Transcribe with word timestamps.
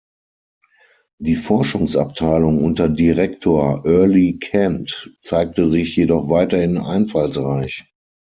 Die 1.19 1.35
Forschungsabteilung 1.35 2.63
unter 2.63 2.89
Direktor 2.89 3.85
Earle 3.85 4.33
Kent 4.39 5.13
zeigte 5.19 5.67
sich 5.67 5.95
jedoch 5.95 6.27
weiterhin 6.27 6.79
einfallsreich. 6.79 7.85